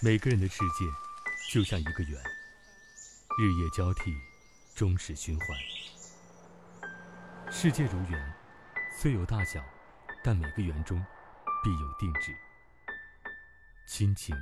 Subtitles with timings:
[0.00, 0.84] 每个人的世界
[1.50, 2.22] 就像一个圆，
[3.36, 4.14] 日夜交替，
[4.72, 5.48] 终始循环。
[7.50, 8.34] 世界如圆，
[8.96, 9.60] 虽有大小，
[10.22, 11.04] 但每个圆中
[11.64, 12.32] 必有定制。
[13.88, 14.36] 亲情、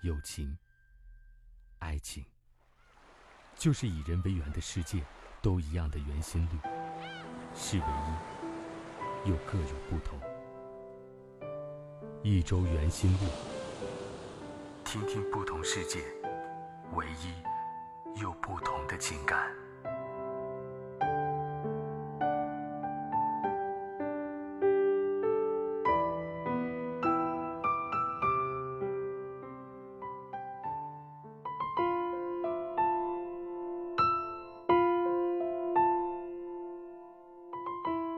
[0.00, 0.56] 友情、
[1.80, 2.24] 爱情，
[3.54, 5.04] 就是以人为圆的世界，
[5.42, 6.58] 都一样的圆心率，
[7.54, 10.18] 是唯一，又各有不同。
[12.22, 13.57] 一周圆心率。
[14.90, 15.98] 听听不同世界，
[16.94, 19.38] 唯一又不同的情感。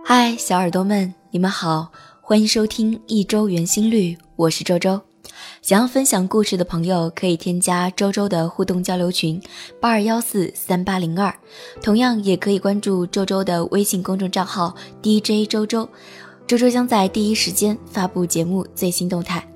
[0.04, 5.09] 嗨，小耳朵们，你们好，欢迎收听一周圆心率，我是周周。
[5.62, 9.38] 想要分享故事的朋友，可以添加周周的互动交流群
[9.78, 11.32] 八二幺四三八零二，
[11.82, 15.86] 同样也可以关注周周的微信公众账号 DJ 周周，
[16.46, 19.46] 周周将在第一时间发布节目最新动态。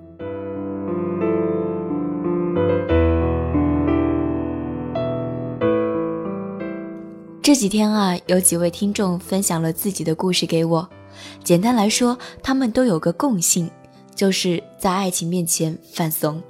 [7.42, 10.86] 这几天啊，有几位听众分享了自己的故事给我，
[11.42, 13.70] 简单来说，他们都有个共性。
[14.14, 16.42] 就是在爱情面前犯怂，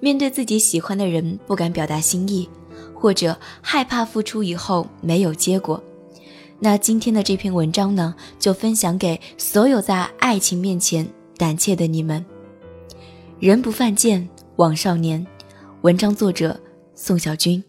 [0.00, 2.48] 面对自己喜欢的人不敢表达心意，
[2.94, 5.82] 或者害怕付出以后没有结果。
[6.60, 11.06] 那今天的这篇文章呢，就分享给所有在爱情面前
[11.36, 12.24] 胆怯的你们。
[13.40, 15.26] 人不犯贱枉少年。
[15.82, 16.58] 文章作者
[16.94, 17.62] 宋小军。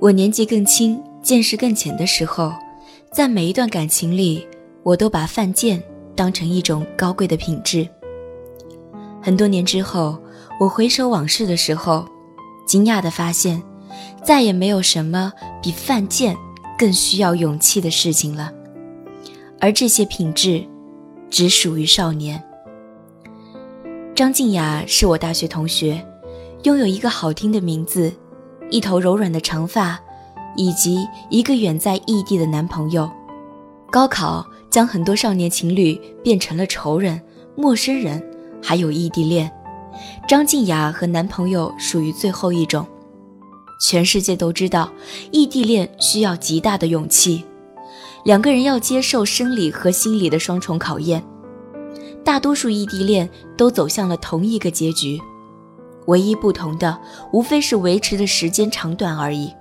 [0.00, 2.54] 我年纪更轻、见识更浅的时候，
[3.12, 4.46] 在每一段感情里，
[4.82, 5.82] 我都把犯贱
[6.16, 7.86] 当成一种高贵的品质。
[9.20, 10.18] 很多年之后，
[10.58, 12.06] 我回首往事的时候，
[12.66, 13.62] 惊讶地发现，
[14.24, 15.30] 再也没有什么
[15.62, 16.34] 比犯贱
[16.78, 18.50] 更需要勇气的事情了。
[19.60, 20.66] 而这些品质，
[21.28, 22.42] 只属于少年。
[24.14, 26.02] 张静雅是我大学同学，
[26.62, 28.10] 拥有一个好听的名字。
[28.70, 29.98] 一头柔软的长发，
[30.56, 33.10] 以及一个远在异地的男朋友。
[33.90, 37.20] 高考将很多少年情侣变成了仇人、
[37.56, 38.22] 陌生人，
[38.62, 39.50] 还有异地恋。
[40.28, 42.86] 张静雅和男朋友属于最后一种。
[43.80, 44.90] 全世界都知道，
[45.32, 47.42] 异地恋需要极大的勇气，
[48.24, 51.24] 两个人要接受生理和心理的双重考验。
[52.22, 55.20] 大多数异地恋都走向了同一个结局。
[56.10, 56.98] 唯一不同的，
[57.32, 59.54] 无非是维持的时间长短而已，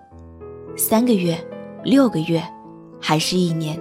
[0.76, 1.40] 三个月、
[1.84, 2.44] 六个月，
[3.00, 3.80] 还是一年。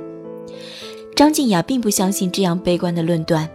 [1.16, 3.48] 张静雅并不相信这样悲观的论断，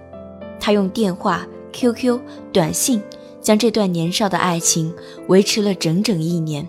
[0.59, 2.19] 她用电话、QQ、
[2.51, 2.99] 短信
[3.39, 4.91] 将这段年少的爱情
[5.27, 6.67] 维持了整整一年。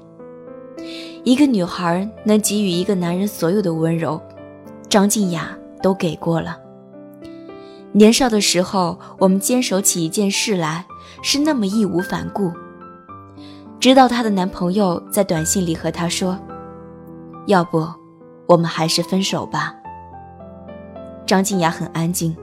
[1.24, 4.20] 一个女孩能给予一个男人所有的温柔，
[4.90, 6.58] 张静雅都给过了。
[7.92, 10.84] 年少的时候，我们坚守起一件事来。
[11.24, 12.52] 是那么义无反顾，
[13.80, 16.38] 直到她的男朋友在短信里和她说
[17.48, 17.82] ：“要不，
[18.46, 19.74] 我们还是分手吧。”
[21.24, 22.36] 张静雅很安静，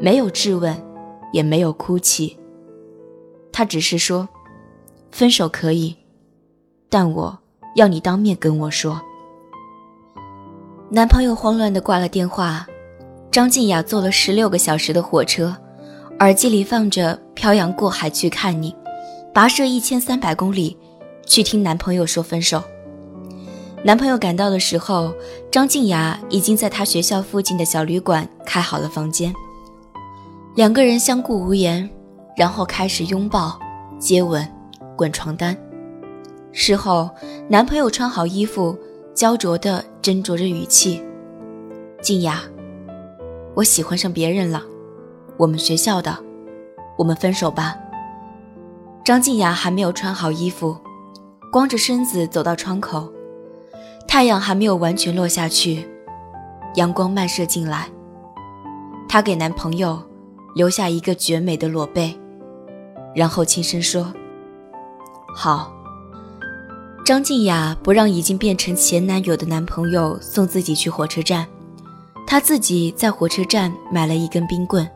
[0.00, 0.76] 没有质问，
[1.32, 2.36] 也没有哭泣，
[3.52, 4.28] 她只是说
[5.12, 5.96] ：“分手可以，
[6.88, 7.38] 但我
[7.76, 9.00] 要你当面跟我说。”
[10.90, 12.66] 男朋友慌乱地挂了电话，
[13.30, 15.56] 张静雅坐了十六个小时的火车。
[16.20, 18.72] 耳机里放着《漂洋过海去看你》，
[19.32, 20.76] 跋涉一千三百公里，
[21.24, 22.60] 去听男朋友说分手。
[23.84, 25.14] 男朋友赶到的时候，
[25.48, 29.32] 张静雅已经在他学校附近的小旅馆开好了房间。
[30.56, 31.88] 两个人相顾无言，
[32.36, 33.56] 然后开始拥抱、
[34.00, 34.44] 接吻、
[34.96, 35.56] 滚床单。
[36.50, 37.08] 事后，
[37.48, 38.76] 男朋友穿好衣服，
[39.14, 41.00] 焦灼地斟酌着语气
[42.02, 42.42] ：“静雅，
[43.54, 44.60] 我喜欢上别人了。”
[45.38, 46.18] 我们学校的，
[46.96, 47.76] 我们分手吧。
[49.04, 50.76] 张静雅还没有穿好衣服，
[51.52, 53.08] 光着身子走到窗口，
[54.08, 55.88] 太阳还没有完全落下去，
[56.74, 57.88] 阳光漫射进来。
[59.08, 60.02] 她给男朋友
[60.56, 62.18] 留下一个绝美的裸背，
[63.14, 64.12] 然后轻声说
[65.32, 65.72] ：“好。”
[67.06, 71.46] 张静雅不让已经变成前男友的男朋友送自己去火车站，
[72.26, 74.86] 她自己在火车站买了一根冰棍。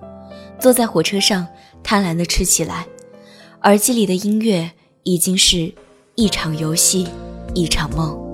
[0.62, 1.44] 坐在火车上，
[1.82, 2.86] 贪婪地吃起来，
[3.62, 4.70] 耳机里的音乐
[5.02, 5.74] 已经是
[6.14, 7.08] 一场游戏，
[7.52, 8.31] 一场梦。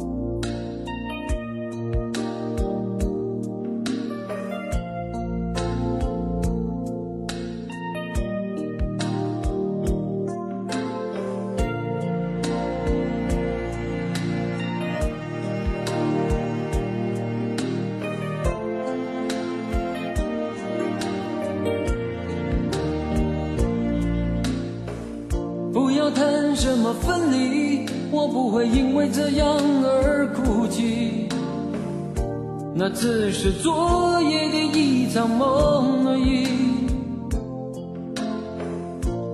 [32.81, 36.47] 那只是昨夜的一场梦而已。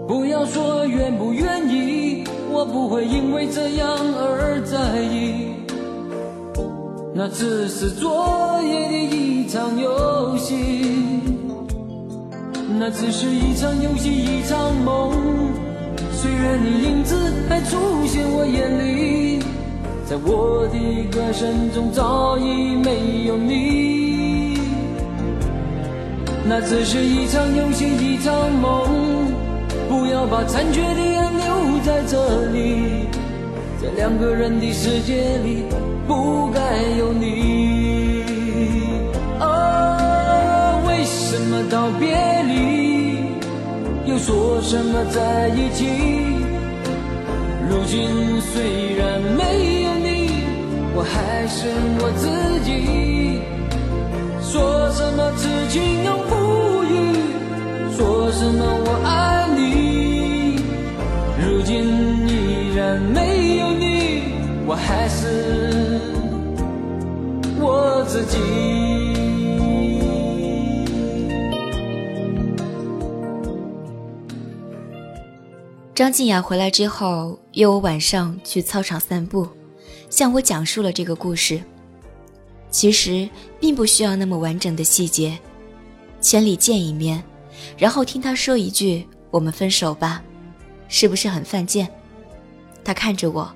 [0.09, 3.87] 不要说愿不愿意，我不会因为这样
[4.17, 5.53] 而在意。
[7.15, 11.21] 那只是昨夜的一场游戏，
[12.79, 15.13] 那只是一场游戏，一场梦。
[16.13, 17.15] 虽然你影子
[17.47, 17.77] 还出
[18.07, 19.45] 现我眼里，
[20.07, 20.79] 在我的
[21.11, 24.59] 歌声中早已没有你。
[26.47, 29.33] 那只是一场游戏，一场梦。
[29.89, 33.09] 不要把残缺的爱留在这里，
[33.81, 35.65] 在两个人的世界里。
[36.07, 36.61] 不该
[36.99, 38.25] 有你。
[39.41, 43.25] 啊，为什么道别离，
[44.05, 45.87] 又说什么在一起？
[47.71, 49.84] 如今虽然没有，
[51.05, 51.69] 还是
[52.01, 53.41] 我自己。
[54.41, 56.93] 说什么此情永不渝，
[57.97, 60.63] 说什么我爱你。
[61.41, 61.73] 如今
[62.29, 64.35] 依然没有你，
[64.67, 66.01] 我还是。
[67.61, 68.39] 我自己。
[75.95, 79.49] 张静雅回来之后，约我晚上去操场散步，
[80.15, 81.61] 向我讲述了这个故事。
[82.71, 83.29] 其实
[83.59, 85.37] 并不需要那么完整的细节，
[86.21, 87.21] 千里见一面，
[87.77, 90.23] 然后听他说一句“我们分手吧”，
[90.87, 91.93] 是不是很犯贱？
[92.85, 93.53] 他看着我，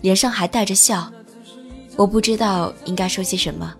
[0.00, 1.08] 脸上还带着笑。
[1.94, 3.72] 我不知道应该说些什么。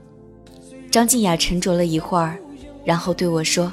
[0.88, 2.38] 张静雅沉着了一会儿，
[2.84, 3.72] 然后对我说：“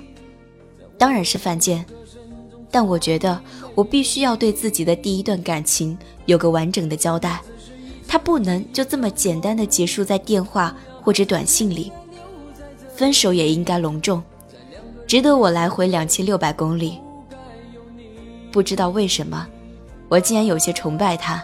[0.97, 1.85] 当然是犯贱，
[2.71, 3.39] 但我觉得
[3.75, 5.95] 我必须要对自己的第一段感情
[6.25, 7.39] 有个完整的交代，
[8.07, 11.91] 他不能就这么简单的结束在电话或者短信里。
[12.95, 14.23] 分手也应该隆重，
[15.05, 16.97] 值得我来回两千六百公里。
[18.51, 19.45] 不知道为什么，
[20.09, 21.43] 我竟然有些崇拜他。”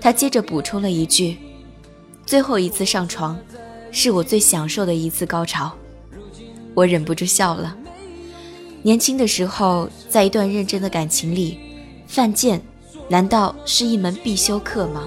[0.00, 1.36] 他接着补充了一句。
[2.26, 3.38] 最后一次上床，
[3.90, 5.72] 是我最享受的一次高潮，
[6.74, 7.76] 我忍不住笑了。
[8.82, 11.58] 年轻的时候，在一段认真的感情里，
[12.06, 12.60] 犯贱，
[13.08, 15.06] 难道是一门必修课吗？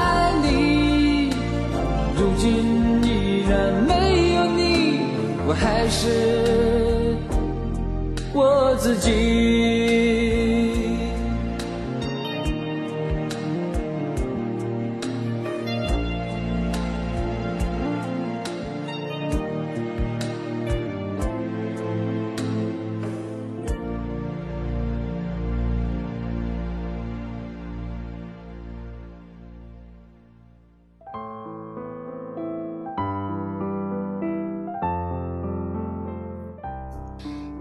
[5.51, 6.07] 我还是
[8.33, 10.10] 我自己。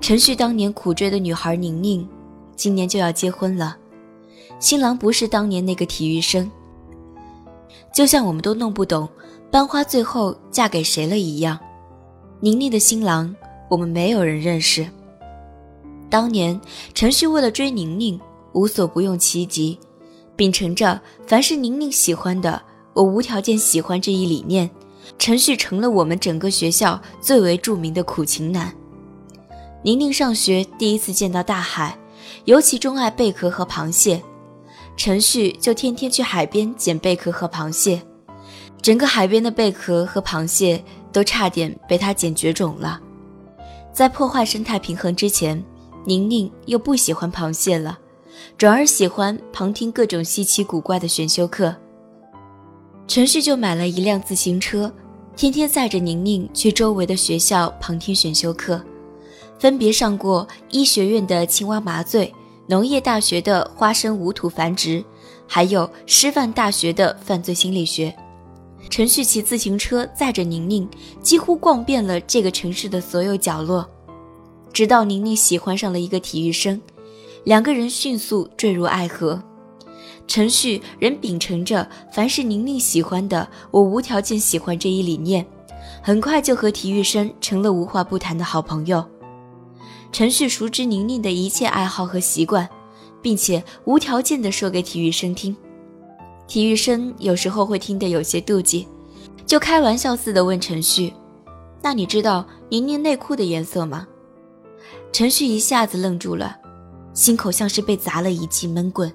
[0.01, 2.09] 陈旭当年苦追的女孩宁宁，
[2.57, 3.77] 今年就要结婚了。
[4.59, 6.51] 新郎不是当年那个体育生，
[7.95, 9.09] 就像我们都弄不懂
[9.51, 11.59] 班花最后嫁给谁了一样。
[12.41, 13.35] 宁宁的新郎，
[13.69, 14.89] 我们没有人认识。
[16.09, 16.59] 当年
[16.95, 18.19] 陈旭为了追宁宁，
[18.53, 19.79] 无所不用其极，
[20.35, 22.61] 秉承着凡是宁宁喜欢的，
[22.95, 24.69] 我无条件喜欢这一理念，
[25.19, 28.75] 陈旭成了我们整个学校最为著名的苦情男。
[29.83, 31.97] 宁宁上学第一次见到大海，
[32.45, 34.23] 尤其钟爱贝壳和螃蟹。
[34.95, 38.03] 陈旭就天天去海边捡贝壳和螃蟹，
[38.83, 43.01] 整个海边的贝壳和螃蟹都差点被他捡绝种了。
[43.91, 45.63] 在破坏生态平衡之前，
[46.05, 47.99] 宁宁又不喜欢螃蟹了，
[48.59, 51.75] 转而喜欢旁听各种稀奇古怪的选修课。
[53.09, 54.93] 陈旭就买了一辆自行车，
[55.35, 58.79] 天天载着宁宁去周围的学校旁听选修课。
[59.61, 62.35] 分别上过医学院的青蛙麻醉、
[62.67, 65.05] 农业大学的花生无土繁殖，
[65.47, 68.17] 还有师范大学的犯罪心理学。
[68.89, 70.89] 陈旭骑自行车载着宁宁，
[71.21, 73.87] 几乎逛遍了这个城市的所有角落。
[74.73, 76.81] 直到宁宁喜欢上了一个体育生，
[77.45, 79.43] 两个人迅速坠入爱河。
[80.27, 85.45] 陈旭仍秉承着凡是宁宁喜欢的，我无条件喜欢这一理念，
[86.03, 89.05] 很快就和体育生成了无话不谈的好朋友。
[90.13, 92.69] 陈旭熟知宁宁的一切爱好和习惯，
[93.23, 95.57] 并且无条件地说给体育生听。
[96.47, 98.87] 体育生有时候会听得有些妒忌，
[99.47, 101.13] 就开玩笑似的问陈旭
[101.81, 104.07] ：“那你知道宁宁内裤的颜色吗？”
[105.13, 106.57] 陈旭一下子愣住了，
[107.15, 109.13] 心口像是被砸了一记闷棍。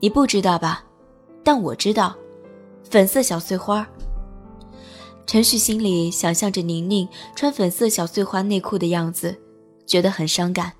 [0.00, 0.84] 你不知道吧？
[1.42, 2.14] 但我知道，
[2.90, 3.86] 粉色小碎花。
[5.26, 9.34] 陈旭心里想象着宁宁穿粉色小碎花内裤的样子，
[9.86, 10.72] 觉得很伤感。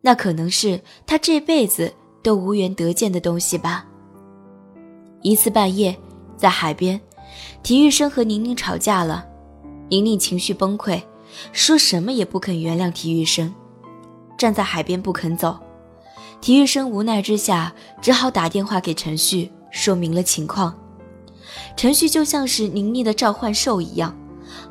[0.00, 3.86] 那可能是他这辈子都无缘得见的东西吧。
[5.22, 5.96] 一次半夜，
[6.36, 7.00] 在海边，
[7.62, 9.24] 体育生和宁宁吵架了，
[9.88, 11.00] 宁宁情绪崩溃，
[11.52, 13.54] 说什么也不肯原谅体育生，
[14.36, 15.56] 站在海边不肯走。
[16.40, 20.76] 体育生无奈之下，只好打电话给陈旭，说明了情况。
[21.76, 24.16] 陈旭就像是宁宁的召唤兽一样，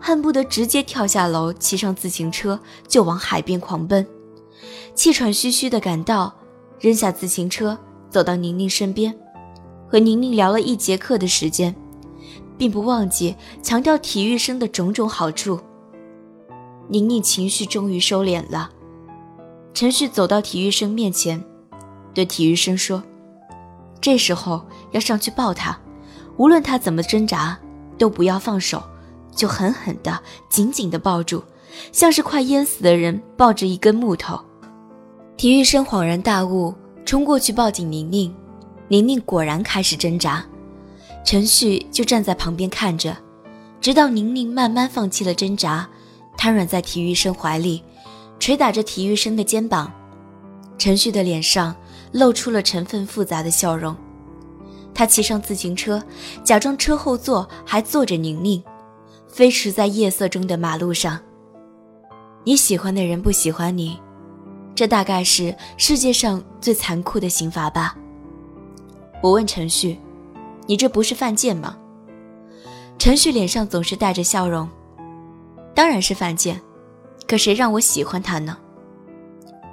[0.02, 4.06] 恨不得直接跳下楼，骑上自行车就往海边狂奔。
[4.96, 6.34] 气喘吁吁地赶到，
[6.80, 7.78] 扔下自行车，
[8.10, 9.16] 走到宁宁身边，
[9.88, 11.74] 和宁宁聊了一节课的时间，
[12.58, 15.60] 并不忘记强调体育生的种种好处。
[16.88, 18.72] 宁宁情绪终于收敛了，
[19.74, 21.42] 陈旭走到体育生面前。
[22.14, 23.02] 对体育生说
[24.02, 25.80] ：“这时候要上去抱他，
[26.36, 27.58] 无论他怎么挣扎，
[27.98, 28.84] 都不要放手，
[29.36, 30.20] 就狠狠的、
[30.50, 31.44] 紧紧的抱住，
[31.92, 34.40] 像是快淹死的人抱着一根木头。”
[35.38, 36.74] 体育生恍然大悟，
[37.06, 38.34] 冲过去抱紧宁宁。
[38.88, 40.46] 宁宁果然开始挣扎，
[41.26, 43.16] 陈旭就站在旁边看着，
[43.80, 45.90] 直到宁宁慢慢放弃了挣扎，
[46.38, 47.84] 瘫软在体育生怀里，
[48.40, 49.92] 捶打着体育生的肩膀。
[50.78, 51.76] 陈旭的脸上。
[52.14, 53.96] 露出了成分复杂的笑容，
[54.94, 56.04] 他骑上自行车，
[56.44, 58.62] 假装车后座还坐着宁宁，
[59.32, 61.18] 飞驰在夜色中的马路上。
[62.44, 63.98] 你喜欢的人不喜欢你，
[64.76, 67.96] 这大概是世界上最残酷的刑罚吧？
[69.24, 69.98] 我问陈旭
[70.68, 71.78] ：“你这不是犯贱吗？”
[73.00, 74.68] 陈旭脸上总是带着笑容
[75.74, 76.60] ：“当然是犯贱，
[77.26, 78.58] 可谁让我喜欢他呢？”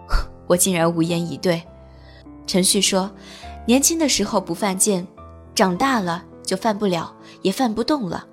[0.46, 1.60] 我竟然无言以对。
[2.46, 3.10] 陈旭说
[3.66, 5.04] ：“年轻的时候不犯贱，
[5.52, 7.12] 长大了就犯不了，
[7.42, 8.27] 也犯不动了。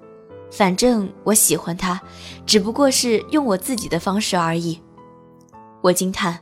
[0.56, 2.02] 反正我喜欢他，
[2.46, 4.80] 只不过是用我自己的方式而已。”
[5.84, 6.40] 我惊叹：“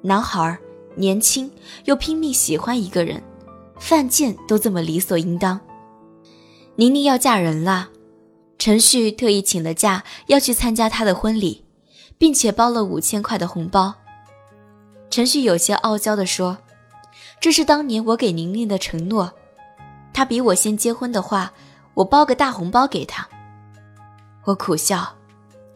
[0.00, 0.56] 男孩
[0.94, 1.50] 年轻
[1.84, 3.20] 又拼命喜欢一个人，
[3.80, 5.58] 犯贱都这么理所应当。”
[6.76, 7.88] 宁宁要嫁人了，
[8.58, 11.64] 陈旭特意请了假要去参加她的婚礼，
[12.16, 13.92] 并且包了五千块的红包。
[15.10, 16.58] 陈旭有些傲娇地说。
[17.40, 19.32] 这是当年我给宁宁的承诺，
[20.12, 21.52] 她比我先结婚的话，
[21.94, 23.28] 我包个大红包给她。
[24.48, 25.06] 我苦笑，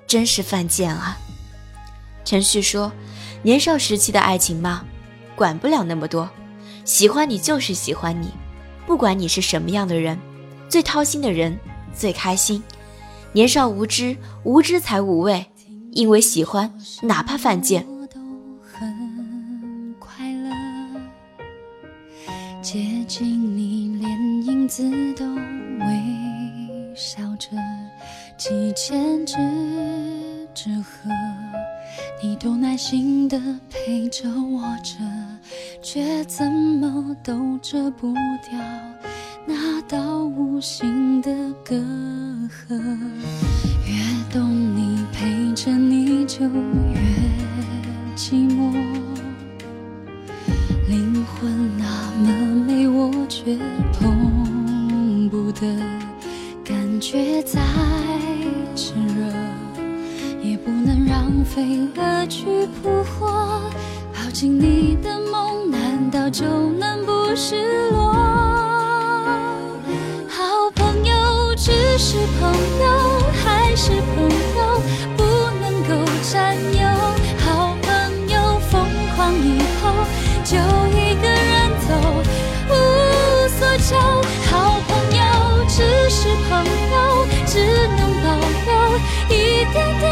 [0.07, 1.19] 真是犯贱啊！
[2.25, 2.91] 陈旭说
[3.45, 4.87] ：“年少时期的爱情嘛，
[5.37, 6.31] 管不了那么多，
[6.83, 8.33] 喜欢你就是喜欢你，
[8.87, 10.19] 不管你是什么样的人，
[10.71, 11.55] 最掏心的人
[11.95, 12.63] 最开心。
[13.33, 15.45] 年少无知，无知才无畏，
[15.91, 17.87] 因为喜欢，哪怕犯贱。”
[22.63, 27.49] 接近你，连影子都微笑着，
[28.45, 29.37] 几千只
[30.53, 31.09] 纸鹤，
[32.21, 34.99] 你都耐心的陪着我折，
[35.81, 38.59] 却怎么都遮不掉
[39.47, 41.31] 那道无形的
[41.65, 41.77] 隔
[42.49, 42.75] 阂。
[43.87, 47.01] 越懂你，陪着你就越
[48.17, 48.73] 寂寞，
[50.89, 53.13] 灵魂那么美，我。
[53.29, 53.57] 却
[53.93, 55.61] 碰不得，
[56.63, 57.61] 感觉再
[61.55, 63.61] 飞蛾去扑火。
[64.15, 68.15] 抱紧你的梦，难道就能不失落？
[70.29, 74.25] 好朋友只是朋友，还是朋
[74.57, 74.81] 友
[75.15, 75.23] 不
[75.61, 76.89] 能够占有。
[77.45, 77.91] 好朋
[78.31, 78.73] 友疯
[79.15, 79.83] 狂以后，
[80.45, 81.93] 就一个人走。
[82.71, 82.73] 无
[83.59, 83.91] 所求
[84.51, 85.21] 好朋友
[85.69, 85.77] 只
[86.09, 87.59] 是朋友，只
[87.99, 88.27] 能保
[88.65, 88.71] 留
[89.29, 89.31] 一
[89.75, 90.05] 点点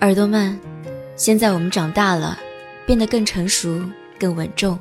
[0.00, 0.58] 耳朵们，
[1.14, 2.38] 现在我们长大了，
[2.86, 3.84] 变得更成熟、
[4.18, 4.78] 更稳重，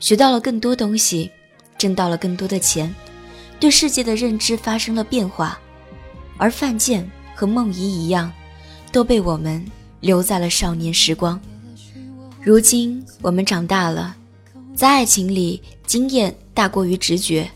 [0.00, 1.30] 学到了更多东西，
[1.76, 2.92] 挣到了更多的钱，
[3.60, 5.58] 对世界的认知发生了变化，
[6.38, 8.32] 而范建和梦怡一样，
[8.90, 9.62] 都被我们
[10.00, 11.38] 留在了少年时光。
[12.40, 14.16] 如今我们长大了，
[14.74, 17.46] 在爱情里，经验大过于直觉，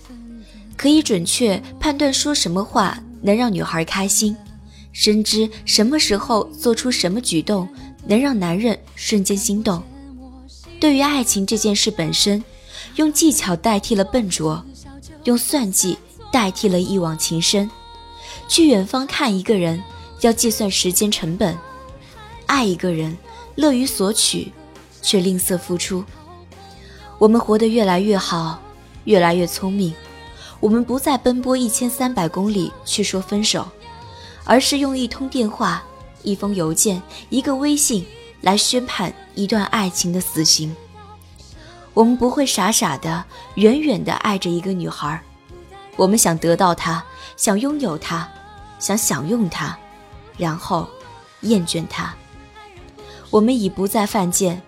[0.77, 4.37] 可以准确判断说什么话能让女孩开心，
[4.99, 7.69] 深知什么时候做出什么举动
[8.07, 9.83] 能让男人瞬间心动。
[10.81, 12.43] 对于爱情这件事本身，
[12.95, 14.65] 用技巧代替了笨拙，
[15.25, 15.99] 用算计
[16.33, 17.71] 代替了一往情深。
[18.49, 19.83] 去远方看一个人，
[20.23, 21.55] 要计算时间成本；
[22.47, 23.15] 爱一个人，
[23.55, 24.51] 乐于索取。
[25.03, 26.03] 却吝啬付出。
[27.17, 28.61] 我们活得越来越好，
[29.05, 29.95] 越来越聪明。
[30.59, 33.69] 我们不再奔波一千三百公里去说分手，
[34.47, 35.85] 而是用一通电话、
[36.23, 38.07] 一封邮件、一个微信
[38.41, 40.75] 来宣判一段爱情的死刑。
[41.93, 43.23] 我们不会傻傻的、
[43.57, 45.21] 远远的爱着一个女孩，
[45.97, 47.05] 我们想得到她，
[47.37, 48.27] 想拥有她，
[48.79, 49.77] 想享用她，
[50.39, 50.89] 然后
[51.43, 52.15] 厌倦她。
[53.29, 54.63] 我们已不再犯贱。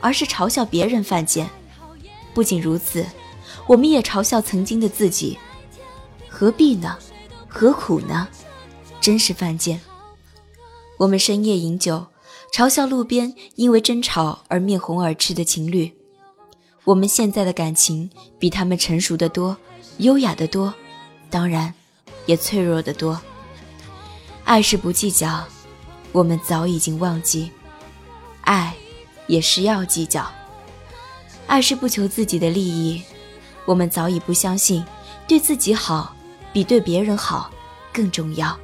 [0.00, 1.50] 而是嘲笑别人犯贱，
[2.32, 3.04] 不仅如此，
[3.66, 5.36] 我们也嘲笑曾经的自己。
[6.28, 6.96] 何必呢？
[7.48, 8.28] 何苦呢？
[9.08, 9.80] 真是犯贱。
[10.98, 12.08] 我们深夜饮酒，
[12.52, 15.90] 嘲笑路边因为争吵而面红耳赤的情侣。
[16.84, 19.56] 我们现在的感情比他们成熟的多，
[19.96, 20.74] 优雅的多，
[21.30, 21.72] 当然，
[22.26, 23.18] 也脆弱的多。
[24.44, 25.42] 爱是不计较，
[26.12, 27.50] 我们早已经忘记，
[28.42, 28.74] 爱。
[29.26, 30.30] 也是要计较，
[31.46, 33.02] 爱是不求自己的利益。
[33.64, 34.84] 我们早已不相信，
[35.26, 36.14] 对自己好
[36.52, 37.50] 比对别人好
[37.90, 38.54] 更重要。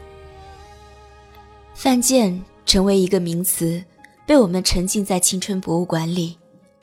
[1.74, 3.84] 犯贱成为一个名词，
[4.26, 6.38] 被我们沉浸在青春博物馆里，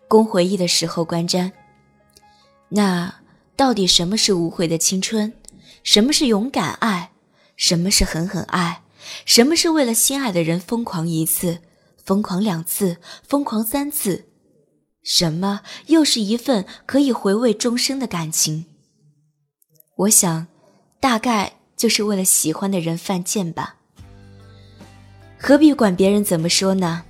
[0.08, 1.52] 供回忆的时候观瞻。
[2.70, 3.14] 那
[3.56, 5.34] 到底什么是无悔的青春？
[5.84, 7.12] 什么是勇敢爱？
[7.56, 8.84] 什么是狠狠爱？
[9.26, 11.60] 什么是为了心爱的人疯狂一次？
[12.04, 14.26] 疯狂两次，疯狂三次，
[15.04, 18.66] 什么又是一份可以回味终生的感情？
[19.96, 20.48] 我想，
[21.00, 23.78] 大概就是为了喜欢的人犯贱吧。
[25.44, 27.02] 何必管别人怎么说呢？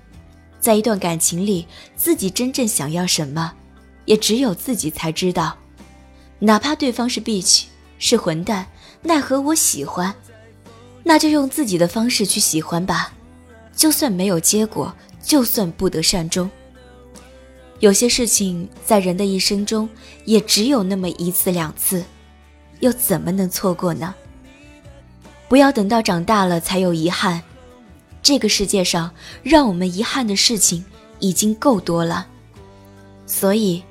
[0.61, 1.67] 在一段感情里，
[1.97, 3.51] 自己真正想要什么，
[4.05, 5.57] 也只有自己才知道。
[6.39, 7.63] 哪怕对方是 bitch，
[7.99, 8.65] 是混蛋，
[9.01, 10.15] 奈何我喜欢，
[11.03, 13.11] 那就用自己的方式去喜欢吧。
[13.75, 16.49] 就算没有结果，就算不得善终，
[17.81, 19.89] 有些事情在人的一生中
[20.23, 22.01] 也只有那么一次两次，
[22.79, 24.15] 又怎么能错过呢？
[25.49, 27.43] 不要等到长大了才有遗憾，
[28.21, 29.11] 这个世界上
[29.43, 30.85] 让我们遗憾的事情
[31.19, 32.27] 已经够多了，
[33.25, 33.83] 所以，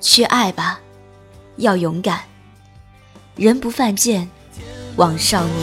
[0.00, 0.80] 去爱吧，
[1.56, 2.20] 要勇敢，
[3.36, 4.28] 人不犯贱，
[4.96, 5.54] 枉少年。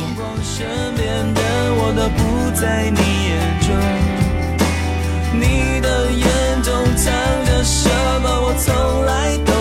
[5.34, 7.14] 你的眼中藏
[7.46, 7.90] 着什
[8.22, 8.30] 么？
[8.44, 9.54] 我从来都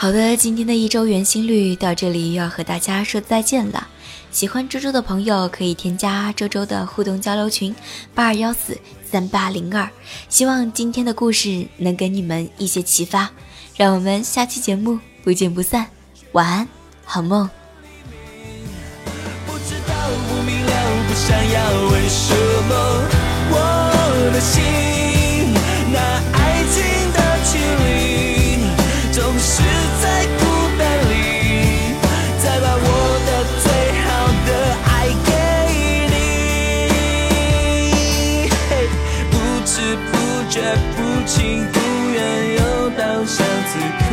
[0.00, 3.86] 好的，今天的一周圆心率到这里又要和大家说再见了。
[4.30, 7.76] 喜欢周周的朋友可以添加周周的互动交流群
[8.14, 9.86] 八二幺四三八零二。
[10.30, 13.30] 希望今天的故事能给你们一些启发，
[13.76, 15.86] 让我们下期节目不见不散。
[16.32, 16.66] 晚安，
[17.04, 17.46] 好梦。
[19.46, 19.94] 不知道，
[20.30, 20.72] 不明了，
[21.08, 22.34] 不想要，为什
[22.70, 22.72] 么
[23.52, 24.89] 我的心
[40.60, 41.80] 却，不情不
[42.12, 42.20] 愿，
[42.52, 44.08] 又到下此刻。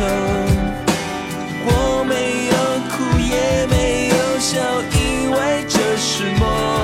[1.66, 1.70] 我
[2.08, 2.56] 没有
[2.88, 4.56] 哭，也没有笑，
[4.94, 5.36] 因为
[5.68, 6.77] 这是梦。